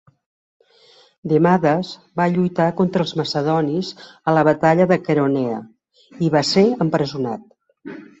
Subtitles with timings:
[1.33, 1.89] Demades
[2.21, 3.91] va lluitar contra els macedonis
[4.31, 5.59] a la batalla de Queronea,
[6.29, 7.45] i va ser empresonat.